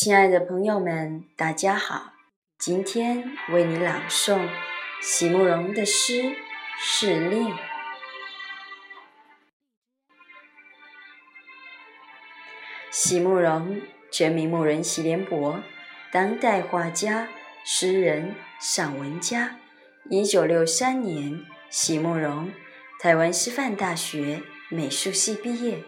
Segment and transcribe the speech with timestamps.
[0.00, 2.12] 亲爱的朋友们，大家好！
[2.56, 4.48] 今天为你朗诵
[5.02, 6.22] 席慕容的诗
[6.78, 7.48] 《试令》。
[12.92, 13.82] 席慕容，
[14.12, 15.60] 全名慕人席联博，
[16.12, 17.28] 当代画家、
[17.64, 19.58] 诗人、散文家。
[20.08, 22.52] 一九六三年，席慕容
[23.00, 25.82] 台湾师范大学美术系毕业。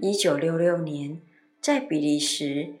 [0.00, 1.22] 一九六六年，
[1.62, 2.80] 在比利时。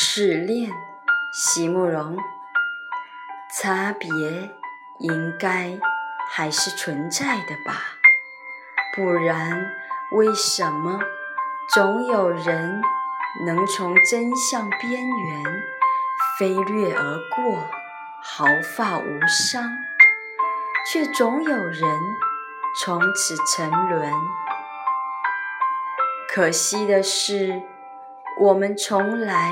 [0.00, 0.70] 试炼，
[1.32, 2.16] 席慕容。
[3.52, 4.08] 差别
[5.00, 5.76] 应该
[6.30, 7.82] 还是存在的吧，
[8.94, 9.72] 不然
[10.12, 11.00] 为什么
[11.74, 12.80] 总有人
[13.44, 15.62] 能从真相边缘
[16.38, 17.68] 飞掠而过，
[18.22, 19.68] 毫发无伤，
[20.92, 21.82] 却总有人
[22.84, 24.12] 从此沉沦？
[26.32, 27.62] 可惜的是，
[28.38, 29.50] 我们从来。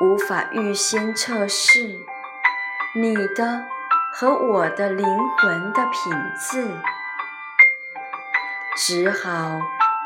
[0.00, 2.06] 无法预先测试。
[2.96, 3.64] 你的
[4.12, 5.06] 和我的灵
[5.38, 6.70] 魂的品质，
[8.76, 9.60] 只好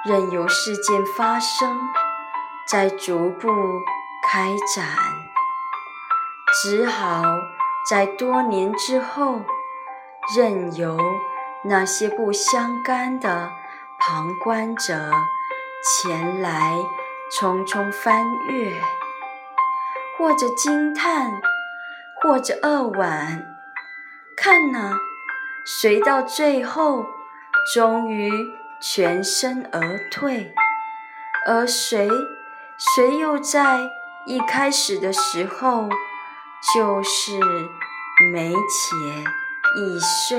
[0.06, 1.78] 任由事件发生，
[2.66, 3.48] 再逐步
[4.30, 4.86] 开展；
[6.62, 7.22] 只好
[7.90, 9.42] 在多年之后，
[10.36, 10.98] 任由
[11.64, 13.50] 那些不相干的
[13.98, 15.12] 旁观者
[15.84, 16.74] 前来
[17.38, 18.72] 匆匆翻阅。
[20.18, 21.40] 或者惊叹，
[22.20, 23.56] 或者扼腕，
[24.36, 24.96] 看呐，
[25.64, 27.06] 谁到最后
[27.72, 28.28] 终于
[28.80, 30.52] 全身而退，
[31.46, 32.08] 而谁，
[32.76, 33.88] 谁又在
[34.26, 35.88] 一开始的时候
[36.74, 37.38] 就是
[38.32, 38.96] 没且
[39.76, 40.38] 易碎。